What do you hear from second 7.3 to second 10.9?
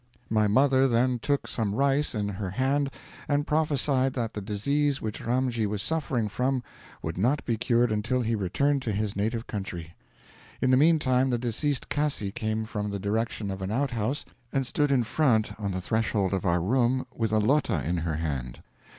be cured until he returned to his native country. In the